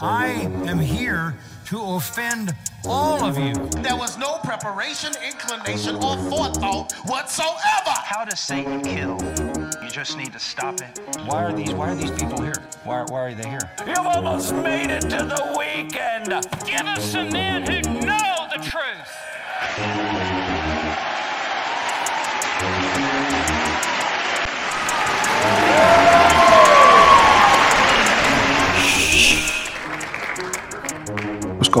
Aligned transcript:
I 0.00 0.28
am 0.66 0.78
here 0.78 1.34
to 1.66 1.80
offend 1.80 2.54
all 2.84 3.24
of 3.24 3.36
you. 3.36 3.52
There 3.82 3.96
was 3.96 4.16
no 4.16 4.38
preparation, 4.44 5.12
inclination, 5.26 5.96
or 5.96 6.16
forethought 6.30 6.92
whatsoever. 7.04 7.90
How 8.04 8.24
does 8.24 8.38
Satan 8.38 8.80
kill? 8.80 9.18
You 9.82 9.90
just 9.90 10.16
need 10.16 10.32
to 10.34 10.38
stop 10.38 10.80
it. 10.80 11.00
Why 11.26 11.42
are 11.44 11.52
these 11.52 11.72
Why 11.72 11.90
are 11.90 11.96
these 11.96 12.12
people 12.12 12.40
here? 12.40 12.62
Why, 12.84 13.02
why 13.08 13.20
are 13.22 13.34
they 13.34 13.48
here? 13.48 13.70
You've 13.86 13.98
almost 13.98 14.54
made 14.54 14.90
it 14.90 15.02
to 15.02 15.08
the 15.08 15.56
weekend. 15.58 16.28
Give 16.64 16.86
us 16.86 17.04
some 17.04 17.30
men 17.30 17.62
who 17.62 17.82
know 18.06 18.46
the 18.52 18.62
truth. 18.62 19.08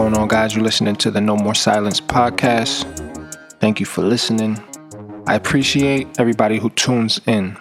Going 0.08 0.22
on, 0.22 0.28
guys? 0.28 0.54
You're 0.54 0.64
listening 0.64 0.96
to 0.96 1.10
the 1.10 1.20
No 1.20 1.36
More 1.36 1.54
Silence 1.54 2.00
podcast. 2.00 2.86
Thank 3.60 3.78
you 3.78 3.84
for 3.84 4.02
listening. 4.02 4.58
I 5.26 5.34
appreciate 5.34 6.18
everybody 6.18 6.58
who 6.58 6.70
tunes 6.70 7.20
in. 7.26 7.58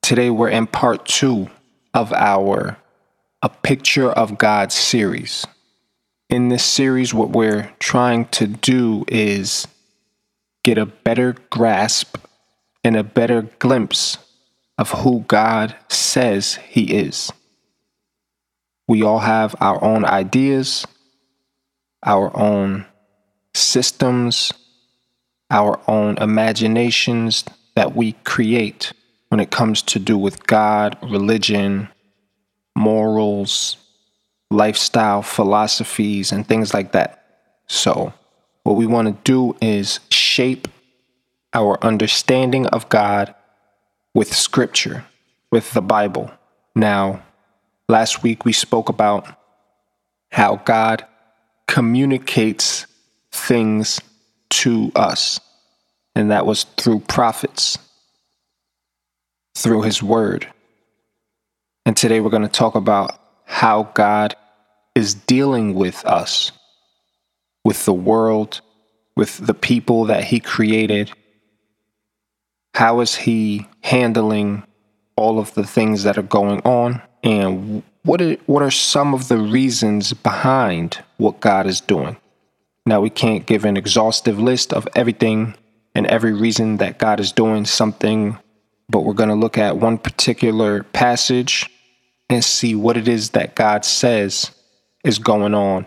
Today, 0.00 0.30
we're 0.30 0.48
in 0.48 0.66
part 0.66 1.04
two 1.04 1.50
of 1.92 2.10
our 2.14 2.78
A 3.42 3.50
Picture 3.50 4.10
of 4.10 4.38
God 4.38 4.72
series. 4.72 5.46
In 6.30 6.48
this 6.48 6.64
series, 6.64 7.12
what 7.12 7.28
we're 7.28 7.70
trying 7.80 8.28
to 8.28 8.46
do 8.46 9.04
is 9.06 9.68
get 10.64 10.78
a 10.78 10.86
better 10.86 11.34
grasp 11.50 12.16
and 12.82 12.96
a 12.96 13.04
better 13.04 13.42
glimpse 13.58 14.16
of 14.78 14.90
who 14.92 15.20
God 15.28 15.76
says 15.90 16.54
He 16.66 16.94
is. 16.94 17.30
We 18.86 19.02
all 19.02 19.18
have 19.18 19.54
our 19.60 19.84
own 19.84 20.06
ideas, 20.06 20.86
our 22.04 22.34
own 22.36 22.86
systems, 23.54 24.52
our 25.50 25.80
own 25.88 26.18
imaginations 26.18 27.44
that 27.74 27.94
we 27.94 28.12
create 28.24 28.92
when 29.28 29.40
it 29.40 29.50
comes 29.50 29.82
to 29.82 29.98
do 29.98 30.16
with 30.16 30.46
God, 30.46 30.96
religion, 31.02 31.88
morals, 32.76 33.76
lifestyle 34.50 35.22
philosophies, 35.22 36.32
and 36.32 36.46
things 36.46 36.72
like 36.72 36.92
that. 36.92 37.24
So, 37.66 38.12
what 38.62 38.76
we 38.76 38.86
want 38.86 39.08
to 39.08 39.22
do 39.24 39.56
is 39.60 40.00
shape 40.10 40.68
our 41.54 41.82
understanding 41.84 42.66
of 42.66 42.88
God 42.88 43.34
with 44.14 44.34
Scripture, 44.34 45.04
with 45.50 45.72
the 45.72 45.82
Bible. 45.82 46.30
Now, 46.74 47.22
last 47.88 48.22
week 48.22 48.44
we 48.44 48.52
spoke 48.52 48.88
about 48.88 49.26
how 50.30 50.56
God 50.56 51.04
communicates 51.68 52.86
things 53.30 54.00
to 54.50 54.90
us, 54.96 55.38
and 56.16 56.32
that 56.32 56.46
was 56.46 56.64
through 56.76 57.00
prophets, 57.00 57.78
through 59.56 59.82
His 59.82 60.02
Word. 60.02 60.48
And 61.86 61.96
today 61.96 62.20
we're 62.20 62.30
going 62.30 62.42
to 62.42 62.48
talk 62.48 62.74
about 62.74 63.20
how 63.44 63.84
God 63.94 64.34
is 64.94 65.14
dealing 65.14 65.74
with 65.74 66.04
us, 66.04 66.50
with 67.64 67.84
the 67.84 67.92
world, 67.92 68.60
with 69.14 69.36
the 69.38 69.54
people 69.54 70.06
that 70.06 70.24
He 70.24 70.40
created. 70.40 71.12
How 72.74 73.00
is 73.00 73.14
He 73.14 73.66
handling 73.82 74.64
all 75.16 75.38
of 75.38 75.52
the 75.54 75.64
things 75.64 76.02
that 76.04 76.18
are 76.18 76.22
going 76.22 76.60
on? 76.60 77.02
And 77.22 77.82
what 78.08 78.22
are, 78.22 78.36
what 78.46 78.62
are 78.62 78.70
some 78.70 79.12
of 79.12 79.28
the 79.28 79.36
reasons 79.36 80.14
behind 80.14 81.04
what 81.18 81.40
God 81.40 81.66
is 81.66 81.78
doing? 81.78 82.16
Now, 82.86 83.02
we 83.02 83.10
can't 83.10 83.44
give 83.44 83.66
an 83.66 83.76
exhaustive 83.76 84.40
list 84.40 84.72
of 84.72 84.88
everything 84.94 85.54
and 85.94 86.06
every 86.06 86.32
reason 86.32 86.78
that 86.78 86.98
God 86.98 87.20
is 87.20 87.32
doing 87.32 87.66
something, 87.66 88.38
but 88.88 89.00
we're 89.00 89.12
going 89.12 89.28
to 89.28 89.34
look 89.34 89.58
at 89.58 89.76
one 89.76 89.98
particular 89.98 90.84
passage 90.84 91.68
and 92.30 92.42
see 92.42 92.74
what 92.74 92.96
it 92.96 93.08
is 93.08 93.30
that 93.30 93.54
God 93.54 93.84
says 93.84 94.52
is 95.04 95.18
going 95.18 95.54
on 95.54 95.86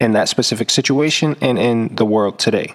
in 0.00 0.12
that 0.12 0.30
specific 0.30 0.70
situation 0.70 1.36
and 1.42 1.58
in 1.58 1.94
the 1.96 2.06
world 2.06 2.38
today. 2.38 2.72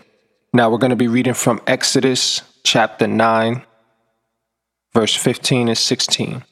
Now, 0.53 0.69
we're 0.69 0.77
going 0.77 0.91
to 0.91 0.95
be 0.95 1.07
reading 1.07 1.33
from 1.33 1.59
Exodus 1.65 2.43
chapter 2.63 3.07
9, 3.07 3.63
verse 4.93 5.15
15 5.15 5.69
and 5.69 5.77
16. 5.77 6.43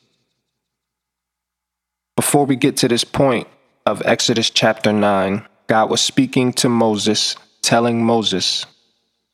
Before 2.18 2.48
we 2.48 2.56
get 2.56 2.78
to 2.78 2.88
this 2.88 3.04
point 3.04 3.48
of 3.86 4.02
Exodus 4.04 4.50
chapter 4.50 4.92
9, 4.92 5.48
God 5.68 5.92
was 5.92 6.02
speaking 6.02 6.52
to 6.54 6.68
Moses, 6.68 7.36
telling 7.62 8.04
Moses, 8.04 8.66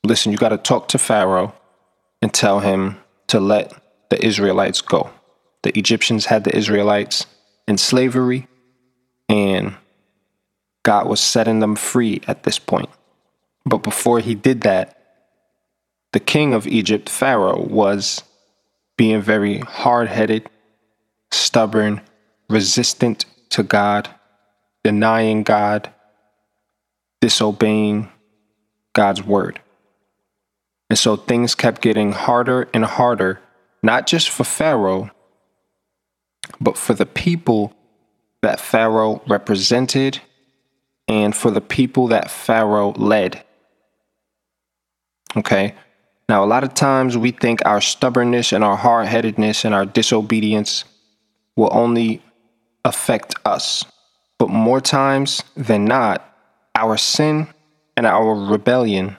Listen, 0.04 0.34
you 0.34 0.38
got 0.38 0.50
to 0.50 0.58
talk 0.58 0.90
to 0.90 0.98
Pharaoh 0.98 1.56
and 2.22 2.34
tell 2.34 2.60
him 2.60 2.98
to 3.28 3.40
let 3.40 3.74
the 4.10 4.24
Israelites 4.24 4.82
go. 4.82 5.10
The 5.62 5.76
Egyptians 5.80 6.26
had 6.26 6.44
the 6.44 6.54
Israelites 6.54 7.26
in 7.70 7.78
slavery, 7.78 8.50
and 9.30 9.76
God 10.84 11.08
was 11.08 11.22
setting 11.22 11.60
them 11.60 11.78
free 11.78 12.22
at 12.28 12.44
this 12.44 12.60
point. 12.60 12.90
But 13.66 13.78
before 13.78 14.20
he 14.20 14.36
did 14.36 14.60
that, 14.62 14.98
the 16.12 16.20
king 16.20 16.54
of 16.54 16.68
Egypt, 16.68 17.08
Pharaoh, 17.08 17.66
was 17.66 18.24
being 18.98 19.22
very 19.22 19.60
hard 19.60 20.10
headed, 20.10 20.50
stubborn, 21.32 22.02
resistant 22.54 23.26
to 23.50 23.64
God, 23.64 24.10
denying 24.84 25.44
God, 25.44 25.92
disobeying 27.20 28.10
God's 28.94 29.24
word. 29.24 29.60
And 30.90 31.00
so 31.00 31.16
things 31.16 31.56
kept 31.56 31.82
getting 31.82 32.12
harder 32.12 32.70
and 32.74 32.86
harder, 32.86 33.40
not 33.82 34.06
just 34.06 34.30
for 34.30 34.44
Pharaoh, 34.44 35.10
but 36.62 36.78
for 36.78 36.94
the 36.94 37.06
people 37.06 37.74
that 38.44 38.60
Pharaoh 38.60 39.22
represented 39.28 40.22
and 41.08 41.36
for 41.36 41.50
the 41.50 41.62
people 41.62 42.08
that 42.08 42.30
Pharaoh 42.30 42.92
led. 42.92 43.44
Okay? 45.36 45.74
Now, 46.30 46.44
a 46.44 46.48
lot 46.48 46.64
of 46.64 46.74
times 46.74 47.18
we 47.18 47.32
think 47.32 47.66
our 47.66 47.82
stubbornness 47.82 48.54
and 48.54 48.64
our 48.64 48.78
hard 48.78 49.08
headedness 49.08 49.66
and 49.66 49.74
our 49.74 49.86
disobedience 49.86 50.86
will 51.56 51.70
only 51.72 52.22
affect 52.86 53.36
us. 53.46 53.86
But 54.38 54.50
more 54.50 54.82
times 54.82 55.44
than 55.56 55.86
not, 55.86 56.24
our 56.76 56.98
sin 56.98 57.48
and 57.96 58.06
our 58.06 58.34
rebellion 58.34 59.18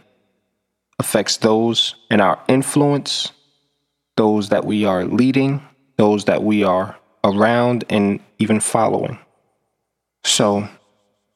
affects 0.99 1.37
those 1.39 1.95
in 2.11 2.21
our 2.21 2.41
influence, 2.49 3.33
those 4.17 4.49
that 4.51 4.65
we 4.65 4.85
are 4.85 5.05
leading, 5.05 5.63
those 5.97 6.25
that 6.25 6.43
we 6.43 6.65
are 6.65 6.97
around 7.23 7.85
and 7.89 8.21
even 8.39 8.61
following. 8.61 9.19
So 10.25 10.69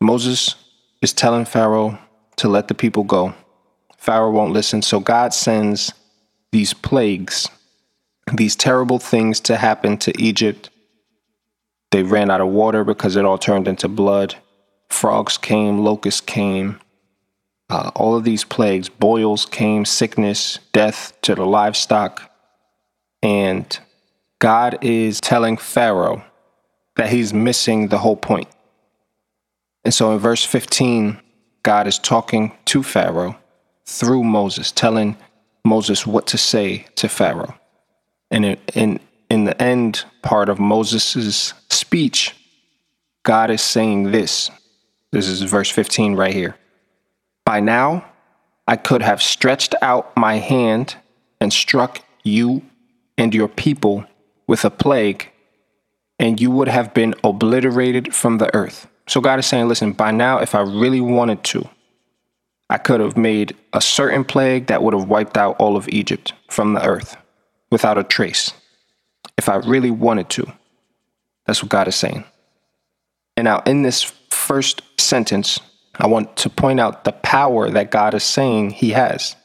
Moses 0.00 0.54
is 1.02 1.12
telling 1.12 1.44
Pharaoh 1.44 1.98
to 2.36 2.48
let 2.48 2.68
the 2.68 2.74
people 2.74 3.04
go. 3.04 3.34
Pharaoh 3.96 4.30
won't 4.30 4.52
listen, 4.52 4.82
so 4.82 5.00
God 5.00 5.34
sends 5.34 5.92
these 6.52 6.72
plagues, 6.72 7.48
these 8.32 8.56
terrible 8.56 8.98
things 8.98 9.40
to 9.40 9.56
happen 9.56 9.96
to 9.98 10.12
Egypt. 10.22 10.70
They 11.90 12.02
ran 12.02 12.30
out 12.30 12.40
of 12.40 12.48
water 12.48 12.84
because 12.84 13.16
it 13.16 13.24
all 13.24 13.38
turned 13.38 13.68
into 13.68 13.88
blood. 13.88 14.36
Frogs 14.88 15.38
came, 15.38 15.78
locusts 15.78 16.20
came. 16.20 16.80
Uh, 17.70 17.90
all 17.94 18.16
of 18.16 18.24
these 18.24 18.44
plagues, 18.44 18.88
boils 18.88 19.44
came, 19.44 19.84
sickness, 19.84 20.58
death 20.72 21.12
to 21.22 21.34
the 21.34 21.44
livestock. 21.44 22.30
And 23.22 23.78
God 24.38 24.78
is 24.82 25.20
telling 25.20 25.56
Pharaoh 25.56 26.24
that 26.96 27.10
he's 27.10 27.34
missing 27.34 27.88
the 27.88 27.98
whole 27.98 28.16
point. 28.16 28.48
And 29.84 29.92
so 29.92 30.12
in 30.12 30.18
verse 30.18 30.44
15, 30.44 31.20
God 31.62 31.86
is 31.86 31.98
talking 31.98 32.56
to 32.66 32.82
Pharaoh 32.82 33.36
through 33.84 34.24
Moses, 34.24 34.72
telling 34.72 35.16
Moses 35.64 36.06
what 36.06 36.26
to 36.28 36.38
say 36.38 36.86
to 36.96 37.08
Pharaoh. 37.08 37.54
And 38.30 38.44
in, 38.44 38.56
in, 38.74 39.00
in 39.30 39.44
the 39.44 39.60
end 39.60 40.04
part 40.22 40.48
of 40.48 40.58
Moses' 40.58 41.52
speech, 41.70 42.34
God 43.22 43.50
is 43.50 43.62
saying 43.62 44.10
this. 44.10 44.50
This 45.12 45.28
is 45.28 45.42
verse 45.42 45.70
15 45.70 46.14
right 46.14 46.32
here. 46.32 46.56
By 47.44 47.60
now, 47.60 48.04
I 48.66 48.76
could 48.76 49.02
have 49.02 49.22
stretched 49.22 49.74
out 49.80 50.16
my 50.16 50.36
hand 50.36 50.96
and 51.40 51.52
struck 51.52 52.00
you 52.22 52.62
and 53.16 53.34
your 53.34 53.48
people 53.48 54.04
with 54.46 54.64
a 54.64 54.70
plague, 54.70 55.30
and 56.18 56.40
you 56.40 56.50
would 56.50 56.68
have 56.68 56.94
been 56.94 57.14
obliterated 57.24 58.14
from 58.14 58.38
the 58.38 58.54
earth. 58.54 58.86
So 59.06 59.20
God 59.20 59.38
is 59.38 59.46
saying, 59.46 59.68
listen, 59.68 59.92
by 59.92 60.10
now, 60.10 60.38
if 60.38 60.54
I 60.54 60.60
really 60.60 61.00
wanted 61.00 61.42
to, 61.44 61.68
I 62.70 62.76
could 62.76 63.00
have 63.00 63.16
made 63.16 63.56
a 63.72 63.80
certain 63.80 64.24
plague 64.24 64.66
that 64.66 64.82
would 64.82 64.92
have 64.92 65.08
wiped 65.08 65.38
out 65.38 65.56
all 65.58 65.76
of 65.76 65.88
Egypt 65.88 66.34
from 66.48 66.74
the 66.74 66.84
earth 66.84 67.16
without 67.70 67.96
a 67.96 68.04
trace. 68.04 68.52
If 69.38 69.48
I 69.48 69.56
really 69.56 69.90
wanted 69.90 70.28
to. 70.30 70.52
That's 71.46 71.62
what 71.62 71.70
God 71.70 71.88
is 71.88 71.96
saying. 71.96 72.24
And 73.38 73.46
now, 73.46 73.62
in 73.64 73.82
this 73.82 74.02
first 74.28 74.82
sentence, 75.00 75.60
I 75.94 76.06
want 76.08 76.36
to 76.38 76.50
point 76.50 76.80
out 76.80 77.04
the 77.04 77.12
power 77.12 77.70
that 77.70 77.90
God 77.90 78.14
is 78.14 78.24
saying 78.24 78.70
He 78.70 78.90
has. 78.90 79.36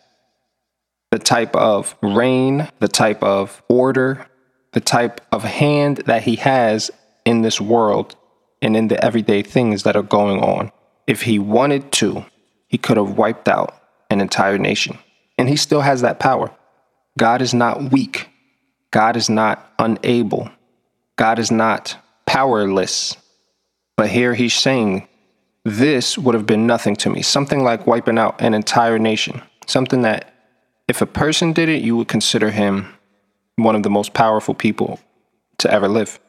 The 1.11 1.19
type 1.19 1.55
of 1.55 1.95
reign, 2.01 2.67
the 2.79 2.87
type 2.87 3.23
of 3.23 3.61
order, 3.69 4.25
the 4.73 4.81
type 4.81 5.21
of 5.31 5.43
hand 5.43 5.97
that 6.07 6.23
He 6.23 6.35
has 6.37 6.91
in 7.23 7.41
this 7.43 7.61
world 7.61 8.15
and 8.61 8.75
in 8.75 8.87
the 8.87 9.03
everyday 9.03 9.43
things 9.43 9.83
that 9.83 9.95
are 9.95 10.01
going 10.01 10.41
on. 10.41 10.71
If 11.05 11.21
He 11.21 11.39
wanted 11.39 11.91
to, 11.93 12.25
He 12.67 12.77
could 12.77 12.97
have 12.97 13.17
wiped 13.17 13.47
out 13.47 13.79
an 14.09 14.21
entire 14.21 14.57
nation. 14.57 14.97
And 15.37 15.47
He 15.47 15.55
still 15.55 15.81
has 15.81 16.01
that 16.01 16.19
power. 16.19 16.51
God 17.17 17.41
is 17.41 17.53
not 17.53 17.91
weak, 17.91 18.27
God 18.93 19.17
is 19.17 19.27
not 19.27 19.73
unable, 19.79 20.49
God 21.15 21.39
is 21.39 21.51
not 21.51 21.97
powerless. 22.25 23.17
But 23.97 24.09
here 24.09 24.35
He's 24.35 24.53
saying, 24.53 25.07
this 25.65 26.17
would 26.17 26.35
have 26.35 26.45
been 26.45 26.67
nothing 26.67 26.95
to 26.97 27.09
me. 27.09 27.21
Something 27.23 27.63
like 27.63 27.87
wiping 27.87 28.19
out 28.19 28.39
an 28.39 28.53
entire 28.53 28.99
nation. 28.99 29.41
Something 29.65 30.03
that, 30.03 30.33
if 30.87 31.01
a 31.01 31.05
person 31.05 31.53
did 31.53 31.69
it, 31.69 31.81
you 31.81 31.97
would 31.97 32.07
consider 32.07 32.51
him 32.51 32.93
one 33.55 33.75
of 33.75 33.83
the 33.83 33.89
most 33.89 34.13
powerful 34.13 34.53
people 34.53 34.99
to 35.59 35.71
ever 35.71 35.87
live. 35.87 36.19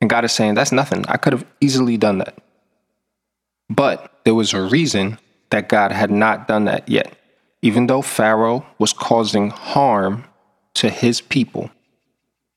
And 0.00 0.10
God 0.10 0.24
is 0.24 0.32
saying, 0.32 0.54
that's 0.54 0.72
nothing. 0.72 1.04
I 1.08 1.16
could 1.16 1.32
have 1.32 1.46
easily 1.60 1.96
done 1.96 2.18
that. 2.18 2.36
But 3.70 4.12
there 4.24 4.34
was 4.34 4.52
a 4.52 4.62
reason 4.62 5.18
that 5.50 5.68
God 5.68 5.92
had 5.92 6.10
not 6.10 6.48
done 6.48 6.64
that 6.66 6.88
yet. 6.88 7.16
Even 7.62 7.86
though 7.86 8.02
Pharaoh 8.02 8.66
was 8.78 8.92
causing 8.92 9.50
harm 9.50 10.24
to 10.74 10.90
his 10.90 11.20
people, 11.20 11.70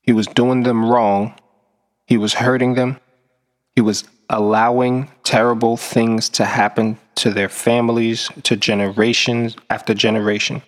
he 0.02 0.12
was 0.12 0.26
doing 0.26 0.64
them 0.64 0.88
wrong, 0.88 1.34
he 2.06 2.18
was 2.18 2.34
hurting 2.34 2.74
them, 2.74 2.98
he 3.74 3.80
was 3.80 4.04
allowing 4.28 5.10
terrible 5.24 5.76
things 5.76 6.28
to 6.30 6.44
happen 6.44 6.98
to 7.14 7.30
their 7.30 7.48
families, 7.48 8.30
to 8.42 8.56
generations 8.56 9.56
after 9.70 9.94
generation. 9.94 10.62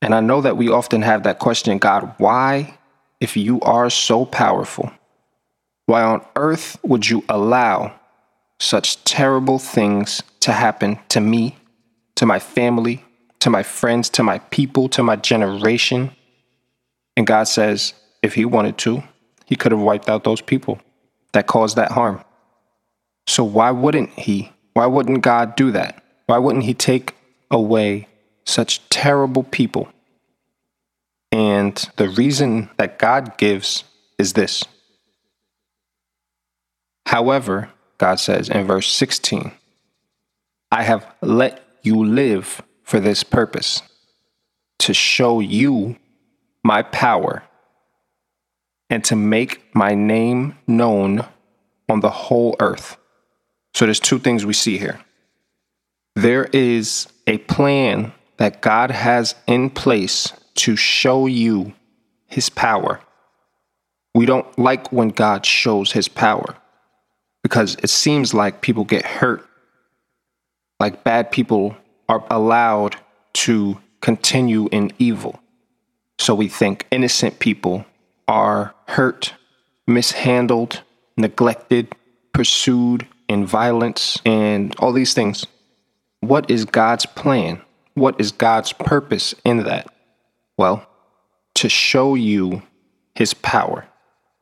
And 0.00 0.14
I 0.14 0.20
know 0.20 0.40
that 0.40 0.56
we 0.56 0.68
often 0.68 1.02
have 1.02 1.24
that 1.24 1.38
question 1.38 1.78
God, 1.78 2.14
why, 2.18 2.78
if 3.20 3.36
you 3.36 3.60
are 3.60 3.90
so 3.90 4.24
powerful, 4.24 4.90
why 5.86 6.02
on 6.02 6.24
earth 6.36 6.78
would 6.82 7.08
you 7.08 7.24
allow 7.28 7.94
such 8.60 9.02
terrible 9.04 9.58
things 9.58 10.22
to 10.40 10.52
happen 10.52 10.98
to 11.08 11.20
me, 11.20 11.56
to 12.16 12.26
my 12.26 12.38
family, 12.38 13.04
to 13.40 13.50
my 13.50 13.62
friends, 13.62 14.10
to 14.10 14.22
my 14.22 14.38
people, 14.38 14.88
to 14.90 15.02
my 15.02 15.16
generation? 15.16 16.10
And 17.16 17.26
God 17.26 17.44
says, 17.44 17.94
if 18.22 18.34
He 18.34 18.44
wanted 18.44 18.78
to, 18.78 19.02
He 19.46 19.56
could 19.56 19.72
have 19.72 19.80
wiped 19.80 20.08
out 20.08 20.24
those 20.24 20.40
people 20.40 20.80
that 21.32 21.46
caused 21.46 21.76
that 21.76 21.92
harm. 21.92 22.24
So 23.26 23.44
why 23.44 23.70
wouldn't 23.70 24.10
he? 24.10 24.52
Why 24.72 24.86
wouldn't 24.86 25.20
God 25.20 25.54
do 25.54 25.70
that? 25.72 26.02
Why 26.26 26.38
wouldn't 26.38 26.64
he 26.64 26.74
take 26.74 27.14
away 27.50 28.08
such 28.44 28.88
terrible 28.88 29.42
people? 29.42 29.88
And 31.30 31.76
the 31.96 32.08
reason 32.08 32.70
that 32.78 32.98
God 32.98 33.36
gives 33.36 33.84
is 34.18 34.32
this. 34.32 34.64
However, 37.06 37.70
God 37.98 38.18
says 38.20 38.48
in 38.48 38.66
verse 38.66 38.90
16, 38.90 39.52
I 40.70 40.82
have 40.82 41.06
let 41.20 41.62
you 41.82 42.04
live 42.04 42.62
for 42.82 43.00
this 43.00 43.22
purpose, 43.22 43.82
to 44.78 44.94
show 44.94 45.40
you 45.40 45.96
my 46.64 46.82
power 46.82 47.42
and 48.90 49.04
to 49.04 49.16
make 49.16 49.62
my 49.74 49.94
name 49.94 50.56
known 50.66 51.26
on 51.88 52.00
the 52.00 52.10
whole 52.10 52.56
earth. 52.60 52.96
So 53.74 53.84
there's 53.84 54.00
two 54.00 54.18
things 54.18 54.46
we 54.46 54.54
see 54.54 54.78
here. 54.78 55.00
There 56.16 56.44
is 56.52 57.08
a 57.26 57.38
plan 57.38 58.12
that 58.38 58.60
God 58.60 58.90
has 58.90 59.34
in 59.46 59.70
place 59.70 60.32
to 60.56 60.76
show 60.76 61.26
you 61.26 61.74
his 62.26 62.48
power. 62.48 63.00
We 64.14 64.26
don't 64.26 64.58
like 64.58 64.90
when 64.90 65.10
God 65.10 65.46
shows 65.46 65.92
his 65.92 66.08
power 66.08 66.56
because 67.42 67.76
it 67.82 67.90
seems 67.90 68.34
like 68.34 68.60
people 68.60 68.84
get 68.84 69.04
hurt, 69.04 69.46
like 70.80 71.04
bad 71.04 71.30
people 71.30 71.76
are 72.08 72.24
allowed 72.30 72.96
to 73.34 73.78
continue 74.00 74.68
in 74.72 74.92
evil. 74.98 75.38
So 76.18 76.34
we 76.34 76.48
think 76.48 76.86
innocent 76.90 77.38
people 77.38 77.86
are 78.28 78.74
hurt, 78.86 79.34
mishandled, 79.86 80.82
neglected, 81.16 81.94
pursued, 82.32 83.06
in 83.28 83.44
violence 83.46 84.18
and 84.24 84.74
all 84.78 84.92
these 84.92 85.14
things. 85.14 85.46
What 86.20 86.50
is 86.50 86.64
God's 86.64 87.06
plan? 87.06 87.60
What 87.94 88.20
is 88.20 88.32
God's 88.32 88.72
purpose 88.72 89.34
in 89.44 89.64
that? 89.64 89.92
Well, 90.56 90.88
to 91.56 91.68
show 91.68 92.14
you 92.14 92.62
his 93.14 93.34
power. 93.34 93.86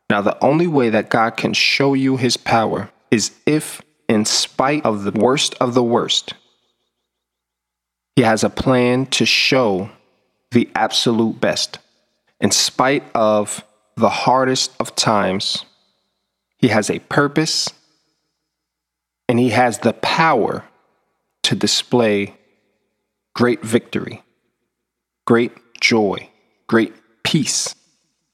Now, 0.08 0.22
the 0.22 0.42
only 0.42 0.66
way 0.66 0.90
that 0.90 1.10
God 1.10 1.36
can 1.36 1.52
show 1.52 1.94
you 1.94 2.16
his 2.16 2.36
power 2.36 2.90
is 3.10 3.32
if, 3.44 3.82
in 4.08 4.24
spite 4.24 4.84
of 4.84 5.02
the 5.04 5.10
worst 5.10 5.54
of 5.60 5.74
the 5.74 5.82
worst, 5.82 6.34
he 8.14 8.22
has 8.22 8.44
a 8.44 8.50
plan 8.50 9.06
to 9.06 9.26
show 9.26 9.90
the 10.52 10.68
absolute 10.74 11.40
best. 11.40 11.78
In 12.40 12.50
spite 12.50 13.02
of 13.14 13.64
the 13.96 14.10
hardest 14.10 14.72
of 14.78 14.94
times, 14.94 15.64
he 16.58 16.68
has 16.68 16.90
a 16.90 16.98
purpose 17.00 17.68
and 19.28 19.38
he 19.38 19.50
has 19.50 19.78
the 19.78 19.94
power 19.94 20.64
to 21.42 21.54
display 21.54 22.34
great 23.34 23.62
victory, 23.62 24.22
great 25.26 25.52
joy, 25.80 26.28
great 26.66 26.94
peace. 27.22 27.74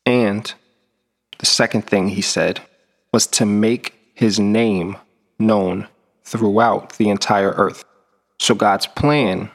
And 0.04 0.52
the 1.38 1.46
second 1.46 1.82
thing 1.86 2.08
he 2.08 2.22
said 2.22 2.60
was 3.12 3.26
to 3.28 3.46
make 3.46 3.98
his 4.14 4.38
name 4.38 4.96
known 5.38 5.88
throughout 6.24 6.94
the 6.94 7.08
entire 7.08 7.50
earth. 7.50 7.84
So 8.38 8.54
God's 8.54 8.86
plan 8.86 9.50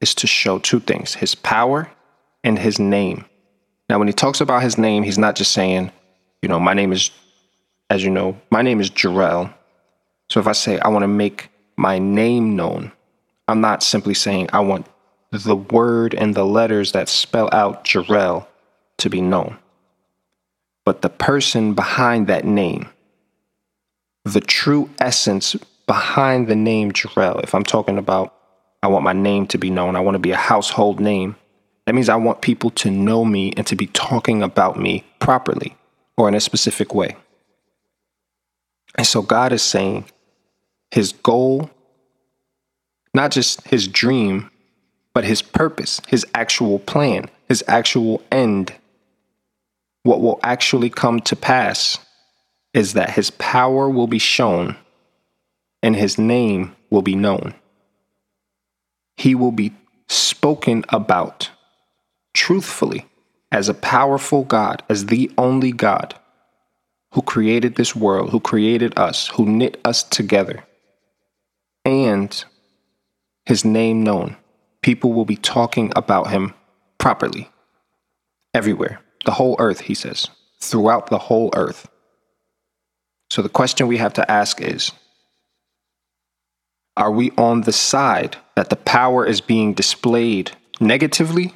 is 0.00 0.14
to 0.16 0.26
show 0.26 0.58
two 0.58 0.80
things 0.80 1.14
his 1.14 1.34
power 1.34 1.90
and 2.44 2.58
his 2.58 2.78
name. 2.78 3.24
Now, 3.92 3.98
when 3.98 4.08
he 4.08 4.14
talks 4.14 4.40
about 4.40 4.62
his 4.62 4.78
name, 4.78 5.02
he's 5.02 5.18
not 5.18 5.36
just 5.36 5.52
saying, 5.52 5.92
you 6.40 6.48
know, 6.48 6.58
my 6.58 6.72
name 6.72 6.94
is, 6.94 7.10
as 7.90 8.02
you 8.02 8.08
know, 8.08 8.40
my 8.50 8.62
name 8.62 8.80
is 8.80 8.88
Jarrell, 8.88 9.52
so 10.30 10.40
if 10.40 10.46
I 10.46 10.52
say 10.52 10.78
I 10.78 10.88
want 10.88 11.02
to 11.02 11.08
make 11.08 11.50
my 11.76 11.98
name 11.98 12.56
known, 12.56 12.90
I'm 13.48 13.60
not 13.60 13.82
simply 13.82 14.14
saying 14.14 14.48
I 14.50 14.60
want 14.60 14.86
the 15.30 15.56
word 15.56 16.14
and 16.14 16.34
the 16.34 16.46
letters 16.46 16.92
that 16.92 17.10
spell 17.10 17.50
out 17.52 17.84
Jarrell 17.84 18.46
to 18.96 19.10
be 19.10 19.20
known, 19.20 19.58
but 20.86 21.02
the 21.02 21.10
person 21.10 21.74
behind 21.74 22.28
that 22.28 22.46
name, 22.46 22.88
the 24.24 24.40
true 24.40 24.88
essence 25.00 25.54
behind 25.86 26.48
the 26.48 26.56
name 26.56 26.92
Jarrell. 26.92 27.44
If 27.44 27.54
I'm 27.54 27.62
talking 27.62 27.98
about 27.98 28.32
I 28.82 28.86
want 28.86 29.04
my 29.04 29.12
name 29.12 29.48
to 29.48 29.58
be 29.58 29.68
known, 29.68 29.96
I 29.96 30.00
want 30.00 30.14
to 30.14 30.18
be 30.18 30.30
a 30.30 30.36
household 30.36 30.98
name. 30.98 31.36
That 31.86 31.94
means 31.94 32.08
I 32.08 32.16
want 32.16 32.42
people 32.42 32.70
to 32.70 32.90
know 32.90 33.24
me 33.24 33.52
and 33.56 33.66
to 33.66 33.76
be 33.76 33.86
talking 33.88 34.42
about 34.42 34.78
me 34.78 35.04
properly 35.18 35.76
or 36.16 36.28
in 36.28 36.34
a 36.34 36.40
specific 36.40 36.94
way. 36.94 37.16
And 38.96 39.06
so 39.06 39.22
God 39.22 39.52
is 39.52 39.62
saying, 39.62 40.04
his 40.90 41.12
goal, 41.12 41.70
not 43.14 43.30
just 43.30 43.66
his 43.66 43.88
dream, 43.88 44.50
but 45.14 45.24
his 45.24 45.42
purpose, 45.42 46.00
his 46.08 46.26
actual 46.34 46.78
plan, 46.78 47.28
his 47.48 47.64
actual 47.66 48.22
end. 48.30 48.74
What 50.04 50.20
will 50.20 50.38
actually 50.42 50.90
come 50.90 51.20
to 51.20 51.36
pass 51.36 51.98
is 52.74 52.94
that 52.94 53.10
his 53.10 53.30
power 53.30 53.88
will 53.88 54.06
be 54.06 54.18
shown 54.18 54.76
and 55.82 55.96
his 55.96 56.18
name 56.18 56.74
will 56.90 57.02
be 57.02 57.14
known. 57.14 57.54
He 59.16 59.34
will 59.34 59.52
be 59.52 59.72
spoken 60.08 60.84
about 60.88 61.50
truthfully 62.42 63.06
as 63.52 63.68
a 63.68 63.74
powerful 63.74 64.42
God, 64.42 64.82
as 64.88 65.06
the 65.06 65.30
only 65.38 65.70
God 65.70 66.16
who 67.12 67.22
created 67.22 67.76
this 67.76 67.94
world, 67.94 68.30
who 68.30 68.40
created 68.40 68.98
us, 68.98 69.28
who 69.28 69.46
knit 69.46 69.80
us 69.84 70.02
together 70.02 70.64
and 71.84 72.44
his 73.46 73.64
name 73.64 74.02
known. 74.02 74.36
People 74.82 75.12
will 75.12 75.24
be 75.24 75.36
talking 75.36 75.92
about 75.94 76.30
him 76.30 76.52
properly. 76.98 77.48
Everywhere. 78.52 79.00
The 79.24 79.30
whole 79.30 79.54
earth, 79.60 79.82
he 79.82 79.94
says. 79.94 80.26
Throughout 80.60 81.10
the 81.10 81.18
whole 81.18 81.50
earth. 81.54 81.88
So 83.30 83.40
the 83.40 83.48
question 83.48 83.86
we 83.86 83.98
have 83.98 84.14
to 84.14 84.28
ask 84.28 84.60
is 84.60 84.90
Are 86.96 87.12
we 87.12 87.30
on 87.38 87.60
the 87.60 87.72
side 87.72 88.36
that 88.56 88.68
the 88.68 88.76
power 88.76 89.24
is 89.24 89.40
being 89.40 89.74
displayed 89.74 90.50
negatively? 90.80 91.54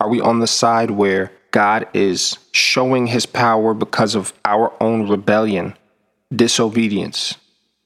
Are 0.00 0.08
we 0.08 0.20
on 0.20 0.38
the 0.38 0.46
side 0.46 0.92
where 0.92 1.32
God 1.50 1.88
is 1.92 2.38
showing 2.52 3.08
his 3.08 3.26
power 3.26 3.74
because 3.74 4.14
of 4.14 4.32
our 4.44 4.72
own 4.80 5.08
rebellion 5.08 5.74
disobedience, 6.34 7.36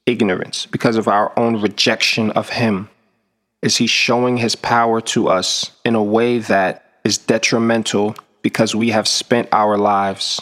ignorance, 0.05 0.65
because 0.65 0.95
of 0.97 1.07
our 1.07 1.31
own 1.37 1.61
rejection 1.61 2.31
of 2.31 2.49
Him? 2.49 2.89
Is 3.61 3.77
He 3.77 3.87
showing 3.87 4.37
His 4.37 4.55
power 4.55 5.01
to 5.01 5.27
us 5.27 5.71
in 5.85 5.95
a 5.95 6.03
way 6.03 6.39
that 6.39 6.85
is 7.03 7.17
detrimental 7.17 8.15
because 8.41 8.75
we 8.75 8.89
have 8.89 9.07
spent 9.07 9.49
our 9.51 9.77
lives 9.77 10.41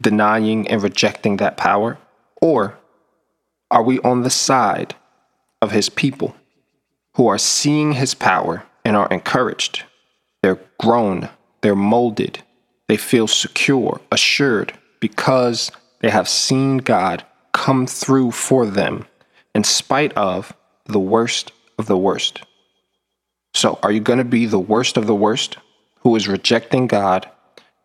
denying 0.00 0.68
and 0.68 0.82
rejecting 0.82 1.38
that 1.38 1.56
power? 1.56 1.98
Or 2.40 2.78
are 3.70 3.82
we 3.82 3.98
on 4.00 4.22
the 4.22 4.30
side 4.30 4.94
of 5.60 5.72
His 5.72 5.88
people 5.88 6.36
who 7.14 7.26
are 7.26 7.38
seeing 7.38 7.92
His 7.92 8.14
power 8.14 8.64
and 8.84 8.96
are 8.96 9.08
encouraged? 9.08 9.84
They're 10.42 10.60
grown, 10.78 11.28
they're 11.60 11.74
molded, 11.74 12.42
they 12.86 12.96
feel 12.96 13.26
secure, 13.26 14.00
assured, 14.12 14.72
because 15.00 15.70
they 16.00 16.10
have 16.10 16.28
seen 16.28 16.78
God 16.78 17.24
come 17.52 17.86
through 17.86 18.30
for 18.30 18.66
them 18.66 19.06
in 19.54 19.64
spite 19.64 20.12
of 20.14 20.52
the 20.86 21.00
worst 21.00 21.52
of 21.78 21.86
the 21.86 21.98
worst. 21.98 22.42
So, 23.54 23.78
are 23.82 23.90
you 23.90 24.00
going 24.00 24.18
to 24.18 24.24
be 24.24 24.46
the 24.46 24.58
worst 24.58 24.96
of 24.96 25.06
the 25.06 25.14
worst 25.14 25.56
who 26.00 26.14
is 26.16 26.28
rejecting 26.28 26.86
God 26.86 27.28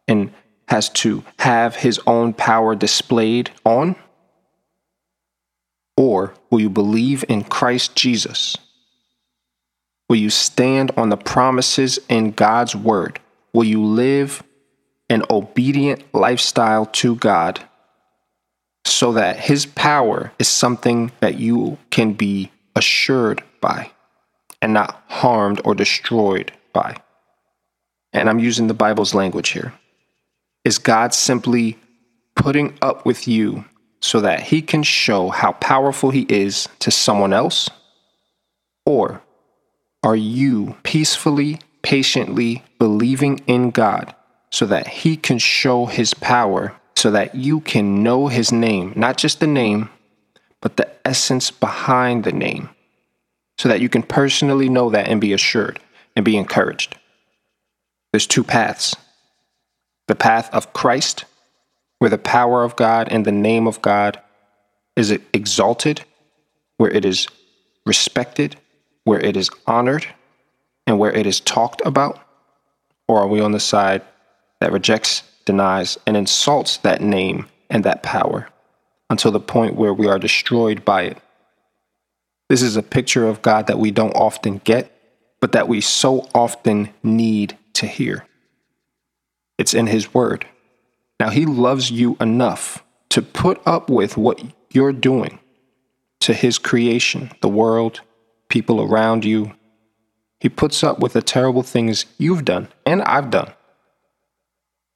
and 0.08 0.32
has 0.68 0.90
to 0.90 1.24
have 1.40 1.78
his 1.78 2.00
own 2.06 2.34
power 2.34 2.76
displayed 2.76 3.52
on? 3.66 3.96
Or 5.96 6.34
will 6.50 6.60
you 6.60 6.70
believe 6.70 7.24
in 7.28 7.44
Christ 7.44 7.96
Jesus? 7.96 8.58
Will 10.10 10.18
you 10.18 10.30
stand 10.30 10.92
on 10.98 11.10
the 11.10 11.18
promises 11.18 12.00
in 12.10 12.32
God's 12.32 12.76
word? 12.76 13.20
Will 13.54 13.64
you 13.64 13.84
live 13.84 14.44
an 15.10 15.24
obedient 15.30 16.04
lifestyle 16.14 16.86
to 16.88 17.16
God 17.16 17.64
so 18.86 19.14
that 19.14 19.40
His 19.40 19.66
power 19.66 20.32
is 20.40 20.48
something 20.48 21.12
that 21.20 21.36
you 21.40 21.78
can 21.90 22.14
be 22.14 22.52
assured 22.76 23.44
by 23.62 23.92
and 24.62 24.74
not 24.74 25.04
harmed 25.08 25.62
or 25.64 25.76
destroyed 25.76 26.52
by. 26.72 26.96
And 28.12 28.30
I'm 28.30 28.40
using 28.40 28.68
the 28.68 28.74
Bible's 28.74 29.14
language 29.14 29.50
here. 29.50 29.74
Is 30.64 30.78
God 30.78 31.14
simply 31.14 31.78
putting 32.36 32.78
up 32.82 33.06
with 33.06 33.28
you 33.28 33.66
so 34.02 34.22
that 34.22 34.42
He 34.42 34.62
can 34.62 34.84
show 34.84 35.30
how 35.30 35.54
powerful 35.54 36.12
He 36.12 36.26
is 36.30 36.70
to 36.80 36.92
someone 36.92 37.34
else? 37.34 37.70
Or 38.86 39.22
are 40.04 40.16
you 40.16 40.76
peacefully, 40.84 41.60
patiently 41.82 42.64
believing 42.78 43.40
in 43.48 43.72
God 43.72 44.14
so 44.50 44.66
that 44.66 44.88
He 44.88 45.18
can 45.18 45.40
show 45.40 45.86
His 45.86 46.14
power 46.14 46.76
so 47.04 47.12
that 47.12 47.36
you 47.36 47.60
can 47.60 48.02
know 48.02 48.30
his 48.30 48.54
name, 48.54 48.94
not 48.96 49.18
just 49.18 49.42
the 49.42 49.48
name, 49.48 49.90
but 50.62 50.78
the 50.78 50.90
essence 51.06 51.52
behind 51.52 52.24
the 52.24 52.32
name, 52.32 52.70
so 53.58 53.68
that 53.68 53.82
you 53.82 53.90
can 53.90 54.04
personally 54.04 54.70
know 54.70 54.90
that 54.90 55.10
and 55.10 55.20
be 55.20 55.34
assured 55.34 55.82
and 56.16 56.24
be 56.24 56.38
encouraged. 56.38 56.96
There's 58.14 58.26
two 58.26 58.44
paths 58.44 58.96
the 60.08 60.16
path 60.16 60.50
of 60.54 60.72
Christ, 60.72 61.26
where 62.00 62.10
the 62.10 62.18
power 62.18 62.64
of 62.64 62.78
God 62.78 63.10
and 63.10 63.26
the 63.26 63.32
name 63.34 63.68
of 63.68 63.82
God 63.82 64.22
is 64.96 65.12
exalted, 65.12 66.06
where 66.78 66.92
it 66.92 67.04
is 67.04 67.28
respected, 67.86 68.56
where 69.04 69.20
it 69.20 69.36
is 69.38 69.50
honored, 69.68 70.08
and 70.88 71.00
where 71.00 71.12
it 71.12 71.26
is 71.26 71.40
talked 71.40 71.82
about? 71.86 72.20
Or 73.08 73.20
are 73.20 73.28
we 73.28 73.42
on 73.42 73.52
the 73.52 73.60
side 73.60 74.02
that 74.60 74.72
rejects 74.72 75.24
denies, 75.46 75.98
and 76.06 76.16
insults 76.16 76.78
that 76.78 77.02
name 77.02 77.48
and 77.70 77.84
that 77.84 78.04
power 78.04 78.48
until 79.10 79.32
the 79.32 79.40
point 79.40 79.76
where 79.76 79.94
we 79.94 80.08
are 80.08 80.20
destroyed 80.20 80.86
by 80.86 81.04
it. 81.04 81.18
This 82.50 82.62
is 82.62 82.76
a 82.76 82.84
picture 82.84 83.28
of 83.28 83.42
God 83.42 83.68
that 83.68 83.80
we 83.80 83.92
don't 83.92 84.16
often 84.16 84.60
get, 84.60 84.92
but 85.40 85.52
that 85.52 85.68
we 85.68 85.82
so 85.82 86.28
often 86.34 86.90
need 87.02 87.58
to 87.74 87.88
hear. 87.88 88.26
It's 89.58 89.74
in 89.74 89.88
His 89.88 90.14
Word. 90.14 90.46
Now, 91.20 91.30
He 91.30 91.46
loves 91.46 91.92
you 91.92 92.18
enough 92.20 92.84
to 93.10 93.22
put 93.22 93.62
up 93.66 93.90
with 93.90 94.18
what 94.18 94.42
you're 94.72 94.94
doing 94.94 95.40
to 96.22 96.34
His 96.34 96.58
creation, 96.58 97.32
the 97.42 97.50
world, 97.50 98.02
people 98.50 98.82
around 98.82 99.26
you. 99.26 99.54
He 100.40 100.50
puts 100.50 100.84
up 100.84 101.00
with 101.00 101.14
the 101.14 101.22
terrible 101.22 101.64
things 101.64 102.06
you've 102.18 102.46
done 102.46 102.68
and 102.86 103.02
I've 103.04 103.30
done 103.30 103.54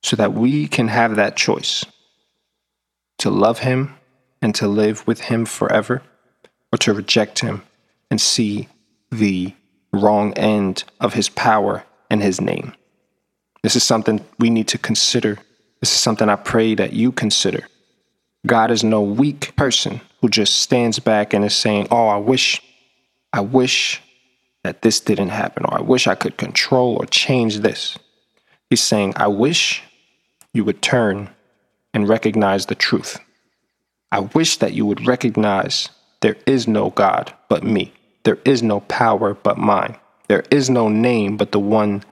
so 0.03 0.15
that 0.15 0.33
we 0.33 0.67
can 0.67 0.87
have 0.87 1.15
that 1.15 1.35
choice 1.35 1.85
to 3.19 3.29
love 3.29 3.59
Him 3.59 3.95
and 4.41 4.53
to 4.55 4.67
live 4.67 5.05
with 5.07 5.21
Him 5.21 5.45
forever, 5.45 6.01
or 6.71 6.77
to 6.77 6.93
reject 6.93 7.39
Him 7.39 7.63
and 8.11 8.21
see 8.21 8.67
the 9.11 9.53
wrong 9.91 10.33
end 10.33 10.83
of 10.99 11.13
His 11.13 11.29
power 11.29 11.83
and 12.09 12.21
His 12.21 12.39
name. 12.39 12.73
This 13.63 13.75
is 13.75 13.83
something 13.83 14.23
we 14.39 14.49
need 14.49 14.67
to 14.69 14.77
consider. 14.77 15.39
This 15.81 15.91
is 15.91 15.99
something 15.99 16.29
I 16.29 16.35
pray 16.35 16.75
that 16.75 16.93
you 16.93 17.11
consider. 17.11 17.67
God 18.45 18.71
is 18.71 18.83
no 18.83 19.01
weak 19.01 19.55
person 19.55 20.01
who 20.21 20.29
just 20.29 20.57
stands 20.57 20.99
back 20.99 21.33
and 21.33 21.43
is 21.43 21.55
saying, 21.55 21.87
Oh, 21.91 22.07
I 22.07 22.17
wish, 22.17 22.61
I 23.33 23.41
wish 23.41 24.01
that 24.63 24.81
this 24.81 24.99
didn't 24.99 25.29
happen, 25.29 25.65
or 25.65 25.77
I 25.77 25.81
wish 25.81 26.07
I 26.07 26.15
could 26.15 26.37
control 26.37 26.97
or 26.97 27.05
change 27.05 27.59
this. 27.59 27.97
He's 28.69 28.81
saying, 28.81 29.13
I 29.15 29.27
wish 29.27 29.83
you 30.53 30.65
would 30.65 30.81
turn 30.81 31.29
and 31.93 32.09
recognize 32.09 32.65
the 32.65 32.75
truth. 32.75 33.19
I 34.11 34.19
wish 34.19 34.57
that 34.57 34.73
you 34.73 34.85
would 34.85 35.07
recognize 35.07 35.89
there 36.21 36.37
is 36.45 36.67
no 36.67 36.89
God 36.89 37.33
but 37.49 37.63
me. 37.63 37.93
There 38.23 38.39
is 38.45 38.63
no 38.63 38.81
power 38.81 39.33
but 39.33 39.57
mine. 39.57 39.97
There 40.27 40.43
is 40.51 40.69
no 40.69 40.89
name 40.89 41.37
but 41.37 41.51
the 41.51 41.59
one 41.59 42.03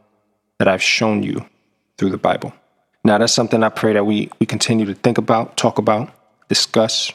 that 0.59 0.67
I've 0.67 0.83
shown 0.83 1.23
you 1.23 1.45
through 1.97 2.11
the 2.11 2.17
Bible. 2.17 2.53
Now, 3.03 3.17
that's 3.17 3.33
something 3.33 3.63
I 3.63 3.69
pray 3.69 3.93
that 3.93 4.05
we, 4.05 4.29
we 4.39 4.45
continue 4.45 4.85
to 4.85 4.95
think 4.95 5.17
about, 5.17 5.57
talk 5.57 5.77
about, 5.77 6.11
discuss, 6.47 7.11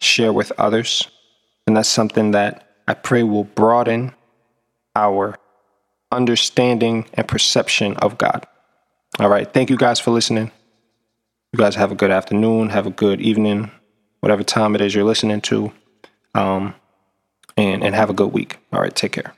share 0.00 0.32
with 0.32 0.52
others. 0.58 1.08
And 1.66 1.76
that's 1.76 1.88
something 1.88 2.32
that 2.32 2.73
I 2.86 2.94
pray 2.94 3.22
will 3.22 3.44
broaden 3.44 4.14
our 4.94 5.36
understanding 6.12 7.06
and 7.14 7.26
perception 7.26 7.96
of 7.96 8.18
God. 8.18 8.46
All 9.18 9.28
right. 9.28 9.50
Thank 9.52 9.70
you 9.70 9.76
guys 9.76 10.00
for 10.00 10.10
listening. 10.10 10.50
You 11.52 11.58
guys 11.58 11.76
have 11.76 11.92
a 11.92 11.94
good 11.94 12.10
afternoon, 12.10 12.70
have 12.70 12.86
a 12.86 12.90
good 12.90 13.20
evening, 13.20 13.70
whatever 14.20 14.42
time 14.42 14.74
it 14.74 14.80
is 14.80 14.94
you're 14.94 15.04
listening 15.04 15.40
to. 15.42 15.72
Um, 16.34 16.74
and, 17.56 17.84
and 17.84 17.94
have 17.94 18.10
a 18.10 18.14
good 18.14 18.32
week. 18.32 18.58
All 18.72 18.80
right, 18.80 18.94
take 18.94 19.12
care. 19.12 19.34